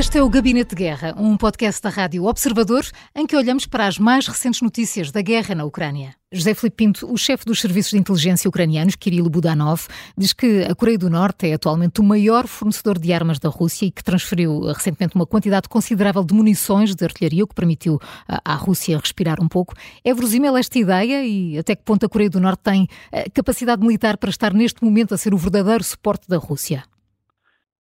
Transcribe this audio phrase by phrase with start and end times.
[0.00, 3.86] Este é o Gabinete de Guerra, um podcast da Rádio Observador em que olhamos para
[3.86, 6.14] as mais recentes notícias da guerra na Ucrânia.
[6.32, 10.74] José Filipe Pinto, o chefe dos serviços de inteligência ucranianos, Kirilo Budanov, diz que a
[10.74, 14.60] Coreia do Norte é atualmente o maior fornecedor de armas da Rússia e que transferiu
[14.72, 19.48] recentemente uma quantidade considerável de munições de artilharia, o que permitiu à Rússia respirar um
[19.48, 19.74] pouco.
[20.02, 23.82] É verosímil esta ideia e até que ponto a Coreia do Norte tem eh, capacidade
[23.82, 26.84] militar para estar neste momento a ser o verdadeiro suporte da Rússia?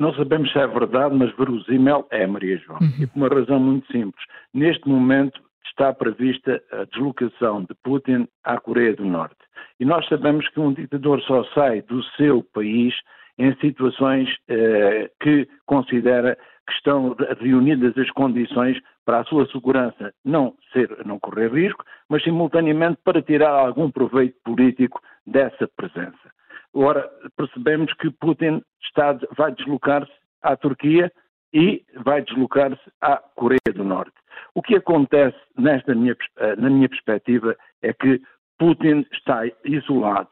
[0.00, 2.78] Não sabemos se é verdade, mas verosímil é, Maria João.
[2.80, 3.02] Uhum.
[3.02, 4.24] E por uma razão muito simples.
[4.54, 9.36] Neste momento está prevista a deslocação de Putin à Coreia do Norte.
[9.78, 12.94] E nós sabemos que um ditador só sai do seu país
[13.38, 16.34] em situações eh, que considera
[16.66, 22.24] que estão reunidas as condições para a sua segurança não ser, não correr risco, mas
[22.24, 26.39] simultaneamente para tirar algum proveito político dessa presença.
[26.72, 31.12] Ora, percebemos que Putin está, vai deslocar-se à Turquia
[31.52, 34.14] e vai deslocar-se à Coreia do Norte.
[34.54, 38.20] O que acontece nesta minha, eh, na minha perspectiva é que
[38.58, 40.30] Putin está isolado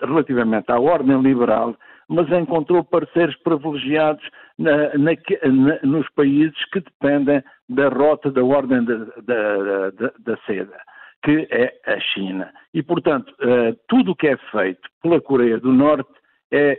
[0.00, 1.76] relativamente à ordem liberal,
[2.08, 4.24] mas encontrou parceiros privilegiados
[4.58, 5.12] na, na,
[5.52, 10.78] na, nos países que dependem da rota da ordem da, da, da, da seda
[11.24, 12.52] que é a China.
[12.74, 16.10] E, portanto, eh, tudo o que é feito pela Coreia do Norte
[16.52, 16.78] é,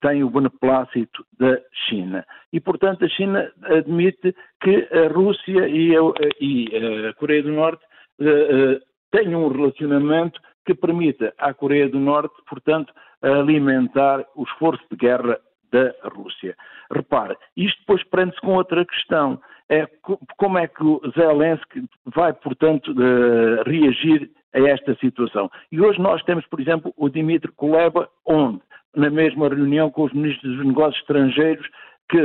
[0.00, 2.24] tem o beneplácito da China.
[2.52, 6.00] E, portanto, a China admite que a Rússia e a,
[6.40, 7.84] e a Coreia do Norte
[8.20, 14.96] uh, tenham um relacionamento que permita à Coreia do Norte, portanto, alimentar o esforço de
[14.96, 15.38] guerra
[15.70, 16.56] da Rússia.
[16.90, 19.40] Repare, isto depois prende-se com outra questão.
[19.70, 19.88] É
[20.36, 22.92] como é que o Zelensky vai, portanto,
[23.64, 25.48] reagir a esta situação.
[25.70, 28.60] E hoje nós temos, por exemplo, o Dimitri Kuleba, onde?
[28.96, 31.64] Na mesma reunião com os ministros dos negócios estrangeiros
[32.08, 32.20] que,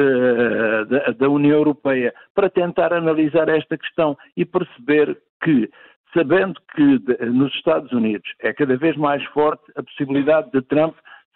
[0.89, 5.69] da, da União Europeia, para tentar analisar esta questão e perceber que
[6.15, 10.95] sabendo que nos Estados Unidos é cada vez mais forte a possibilidade de Trump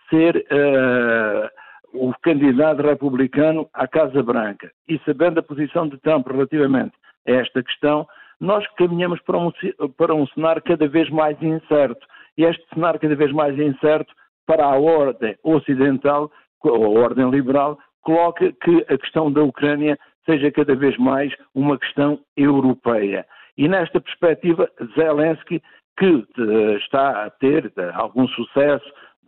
[0.10, 1.49] ser uh,
[1.94, 6.94] o candidato republicano à Casa Branca e sabendo a posição de Trump relativamente
[7.28, 8.08] a esta questão,
[8.40, 9.52] nós caminhamos para um,
[9.98, 12.06] para um cenário cada vez mais incerto.
[12.38, 14.14] E este cenário cada vez mais incerto
[14.46, 16.32] para a ordem ocidental,
[16.64, 22.20] a ordem liberal, coloca que a questão da Ucrânia seja cada vez mais uma questão
[22.38, 23.26] europeia.
[23.58, 25.62] E nesta perspectiva, Zelensky,
[25.98, 28.86] que eh, está a ter algum sucesso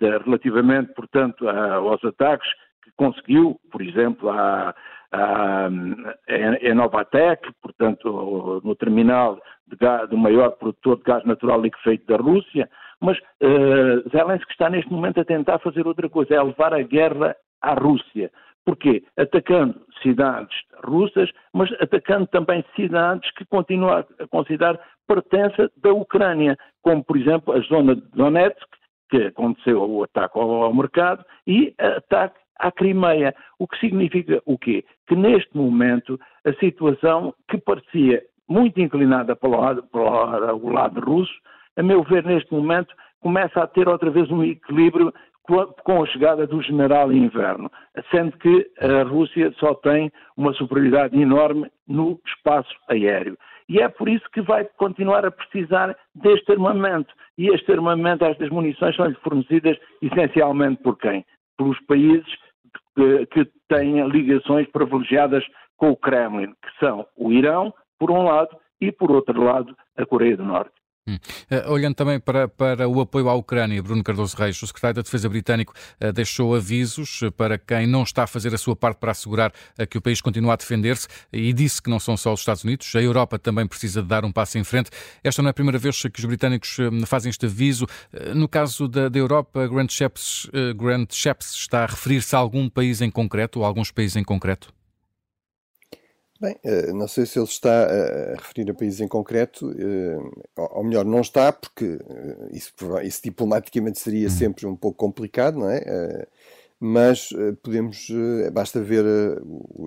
[0.09, 2.49] relativamente, portanto, aos ataques
[2.83, 4.73] que conseguiu, por exemplo, a,
[5.11, 5.69] a,
[6.73, 9.39] Novatec, portanto, no terminal
[9.79, 12.69] gás, do maior produtor de gás natural liquefeito da Rússia,
[12.99, 17.35] mas uh, Zelensky está neste momento a tentar fazer outra coisa, é levar a guerra
[17.61, 18.31] à Rússia.
[18.63, 19.03] Porquê?
[19.17, 27.03] Atacando cidades russas, mas atacando também cidades que continua a considerar pertença da Ucrânia, como
[27.03, 28.67] por exemplo a zona de Donetsk,
[29.11, 33.35] que aconteceu o ataque ao, ao mercado e ataque à Crimeia.
[33.59, 34.83] O que significa o quê?
[35.07, 40.99] Que neste momento a situação que parecia muito inclinada para o lado, para o lado
[41.01, 41.33] russo,
[41.77, 45.13] a meu ver, neste momento, começa a ter outra vez um equilíbrio
[45.83, 47.69] com a chegada do general inverno,
[48.09, 53.37] sendo que a Rússia só tem uma superioridade enorme no espaço aéreo.
[53.71, 57.13] E é por isso que vai continuar a precisar deste armamento.
[57.37, 61.25] E este armamento, estas munições, são-lhe fornecidas essencialmente por quem?
[61.57, 62.27] Pelos países
[62.93, 65.45] que, que têm ligações privilegiadas
[65.77, 70.05] com o Kremlin, que são o Irão, por um lado, e por outro lado, a
[70.05, 70.80] Coreia do Norte.
[71.07, 71.17] Hum.
[71.49, 75.01] Uh, olhando também para, para o apoio à Ucrânia, Bruno Cardoso Reis, o secretário da
[75.01, 79.11] Defesa britânico, uh, deixou avisos para quem não está a fazer a sua parte para
[79.11, 82.41] assegurar uh, que o país continua a defender-se e disse que não são só os
[82.41, 84.91] Estados Unidos, a Europa também precisa de dar um passo em frente.
[85.23, 86.77] Esta não é a primeira vez que os britânicos
[87.07, 87.87] fazem este aviso.
[88.35, 93.01] No caso da, da Europa, Grant Shapps, Grant Shapps está a referir-se a algum país
[93.01, 94.71] em concreto ou a alguns países em concreto?
[96.41, 100.17] Bem, eh, não sei se ele está a referir a países em concreto, eh,
[100.57, 102.73] ou melhor, não está, porque eh, isso,
[103.03, 104.33] isso diplomaticamente seria uhum.
[104.33, 106.25] sempre um pouco complicado, não é?
[106.79, 107.29] Mas
[107.61, 108.07] podemos,
[108.51, 109.05] basta ver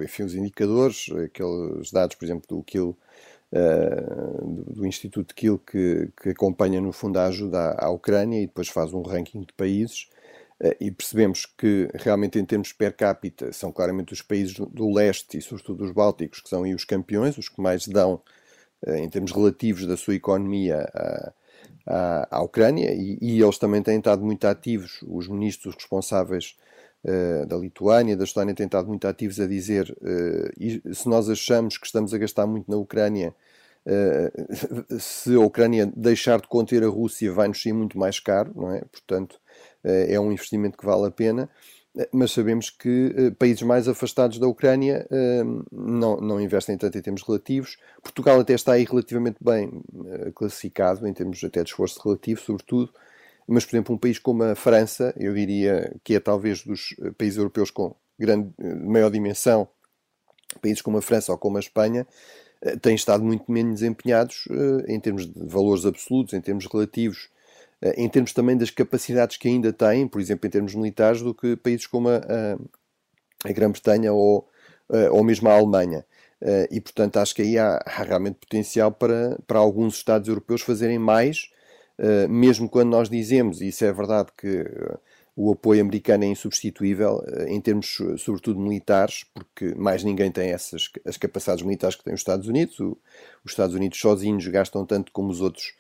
[0.01, 2.97] enfim, os indicadores, aqueles dados, por exemplo, do Kill,
[4.69, 8.93] do Instituto Kill, que, que acompanha no fundo a ajuda à Ucrânia e depois faz
[8.93, 10.24] um ranking de países eh,
[10.81, 15.43] e percebemos que realmente em termos per capita são claramente os países do leste e
[15.43, 18.23] sobretudo os bálticos que são aí os campeões, os que mais dão
[18.87, 21.33] eh, em termos relativos da sua economia à,
[21.87, 26.57] à, à Ucrânia e, e, eles também têm estado muito ativos, os ministros responsáveis
[27.05, 31.79] uh, da Lituânia, da Estónia têm estado muito ativos a dizer uh, se nós achamos
[31.79, 33.35] que estamos a gastar muito na Ucrânia,
[33.87, 38.71] uh, se a Ucrânia deixar de conter a Rússia vai-nos sair muito mais caro, não
[38.75, 38.83] é?
[38.93, 39.41] Portanto,
[39.85, 41.49] é um investimento que vale a pena
[42.13, 45.07] mas sabemos que uh, países mais afastados da Ucrânia
[45.71, 47.77] não, não investem tanto em termos relativos.
[48.03, 49.81] Portugal até está aí relativamente bem
[50.35, 52.93] classificado, em termos até de esforço relativo, sobretudo.
[53.47, 57.39] Mas, por exemplo, um país como a França, eu diria que é talvez dos países
[57.39, 59.69] europeus com grande, maior dimensão,
[60.61, 62.07] países como a França ou como a Espanha,
[62.81, 64.49] têm estado muito menos empenhados
[64.89, 67.34] em termos de valores absolutos, em termos relativos, eh,
[67.97, 71.55] em termos também das capacidades que ainda têm, por exemplo, em termos militares, do que
[71.57, 74.49] países como a, a, a Grã-Bretanha ou,
[74.91, 76.05] eh, ou mesmo a Alemanha.
[76.41, 80.63] Eh, e, portanto, acho que aí há, há, realmente potencial para, para alguns Estados europeus
[80.63, 81.51] fazerem mais,
[82.29, 84.65] mesmo quando nós dizemos, e isso é verdade, que
[85.37, 91.17] o apoio americano é insubstituível em termos, sobretudo, militares, porque mais ninguém tem essas as
[91.17, 92.81] capacidades militares que têm os Estados Unidos.
[92.81, 92.99] O,
[93.45, 95.73] os Estados Unidos sozinhos gastam tanto como os outros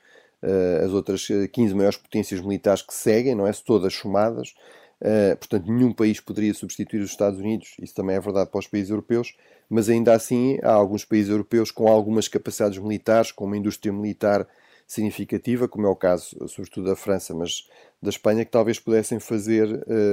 [0.84, 3.52] as outras 15 eh, maiores potências militares que seguem, não é?
[3.52, 4.54] Todas somadas.
[5.00, 8.66] Uh, portanto, nenhum país poderia substituir os Estados Unidos, isso também é verdade para os
[8.66, 9.36] países europeus,
[9.69, 14.46] mas ainda assim há alguns países europeus com algumas capacidades militares, com uma indústria militar
[14.86, 17.69] significativa, como é o caso, sobretudo da França, mas
[18.00, 19.66] da Espanha, que talvez pudessem fazer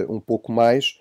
[0.10, 0.98] um pouco mais.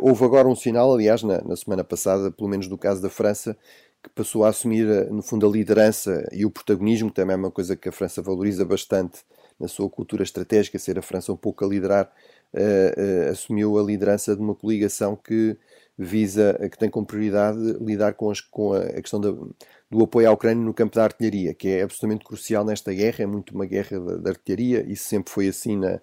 [0.00, 3.56] Houve agora um sinal, aliás, na, na, semana passada, pelo menos no caso da França,
[4.02, 7.36] que passou a assumir, eh, no fundo, a liderança e o protagonismo, que também é
[7.36, 9.20] uma coisa que a França valoriza bastante
[9.58, 12.12] na sua cultura estratégica, ser a França um pouco a liderar,
[12.52, 15.56] uh, uh, assumiu a liderança de uma coligação que
[15.96, 19.30] visa, que tem como prioridade lidar com, as, com a, a, questão da,
[19.90, 23.26] do apoio à Ucrânia no campo da artilharia, que é absolutamente crucial nesta guerra, é
[23.26, 26.00] muito uma guerra da, artilharia, isso sempre foi assim na,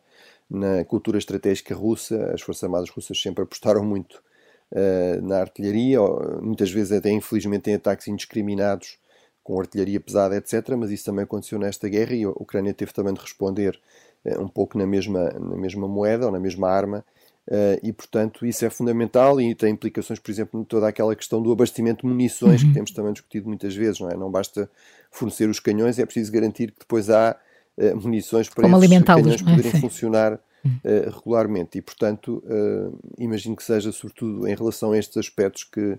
[0.49, 4.23] na cultura estratégica russa, as Forças Armadas russas sempre apostaram muito
[4.71, 5.99] uh, na artilharia,
[6.41, 8.97] muitas vezes até infelizmente em ataques indiscriminados
[9.43, 10.69] com artilharia pesada, etc.
[10.77, 13.79] Mas isso também aconteceu nesta guerra e a Ucrânia teve também de responder
[14.25, 17.03] uh, um pouco na mesma, na mesma moeda ou na mesma arma.
[17.47, 21.41] Uh, e portanto isso é fundamental e tem implicações, por exemplo, em toda aquela questão
[21.41, 22.67] do abastecimento de munições uhum.
[22.67, 24.15] que temos também discutido muitas vezes, não é?
[24.15, 24.69] Não basta
[25.09, 27.35] fornecer os canhões, é preciso garantir que depois há
[27.75, 31.77] uh, munições para Como esses canhões poderem funcionar uh, regularmente.
[31.77, 35.97] E, portanto, uh, imagino que seja sobretudo em relação a estes aspectos que,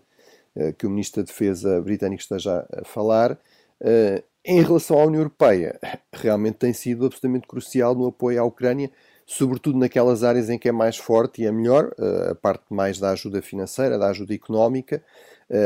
[0.57, 3.39] uh, que o Ministro da Defesa britânico esteja a falar.
[4.45, 5.79] em relação à União Europeia,
[6.13, 8.91] realmente tem sido absolutamente crucial no apoio à Ucrânia,
[9.27, 11.95] sobretudo naquelas áreas em que é mais forte e é melhor,
[12.31, 15.03] a parte mais da ajuda financeira, da ajuda económica.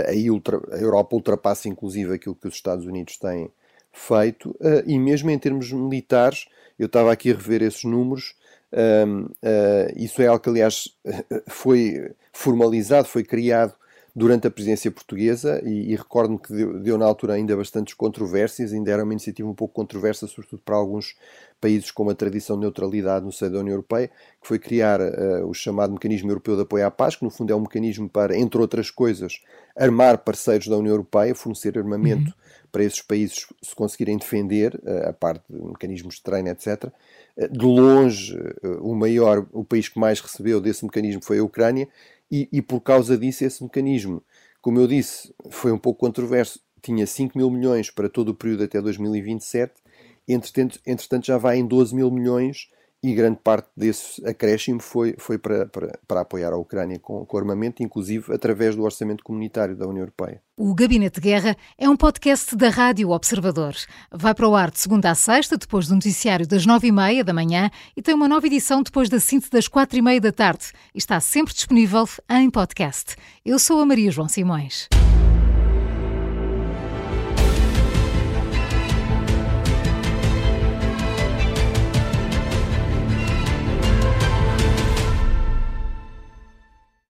[0.09, 3.51] Aí a Europa ultrapassa inclusive aquilo que os Estados Unidos têm
[3.93, 4.55] feito,
[4.87, 6.47] e mesmo em termos militares,
[6.79, 8.35] eu estava aqui a rever esses números,
[9.97, 10.89] isso é algo que, aliás,
[11.49, 13.75] foi formalizado, foi criado
[14.15, 18.73] durante a presidência portuguesa e, e recordo-me que deu, deu, na altura ainda bastantes controvérsias,
[18.73, 21.17] ainda era uma iniciativa um pouco controversa, sobretudo para alguns
[21.61, 24.09] países com uma tradição de neutralidade no seio da União Europeia,
[24.41, 27.53] que foi criar uh, o chamado Mecanismo Europeu de Apoio à Paz, que no fundo
[27.53, 29.41] é um mecanismo para, entre outras coisas,
[29.77, 32.69] armar parceiros da União Europeia, fornecer armamento uhum.
[32.71, 36.93] para esses países se conseguirem defender, uh, a parte de mecanismos de treino, etc.,
[37.51, 38.33] de longe,
[38.81, 41.89] o maior, o país que mais recebeu desse mecanismo foi a Ucrânia,
[42.35, 44.21] e, e, por causa disso, esse mecanismo,
[44.61, 48.65] como eu disse, foi um pouco controverso, tinha 5 mil milhões para todo o período
[48.65, 49.73] até 2027,
[50.27, 52.69] entretanto, entretanto já vai em 12 mil milhões
[53.05, 57.37] e grande parte desse acréscimo foi, foi para, para, para apoiar a Ucrânia com, com,
[57.37, 60.41] armamento, inclusive através do orçamento comunitário da União Europeia.
[60.57, 63.75] O Gabinete de Guerra é um podcast da Rádio Observador.
[64.11, 67.23] Vai para o ar de segunda a sexta, depois do noticiário das nove e meia
[67.23, 70.33] da manhã e tem uma nova edição depois da síntese das quatro e meia da
[70.33, 70.73] tarde.
[70.95, 73.17] Está sempre disponível em podcast.
[73.45, 74.89] Eu sou a Maria João Simões.